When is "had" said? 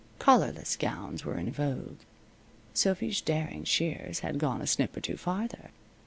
4.21-4.39